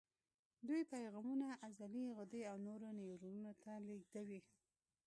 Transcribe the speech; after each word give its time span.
دوی 0.67 0.81
پیغامونه 0.93 1.47
عضلې، 1.65 2.05
غدې 2.17 2.41
او 2.51 2.55
نورو 2.67 2.87
نیورونونو 2.99 3.51
ته 3.61 3.71
لېږدوي. 3.87 4.39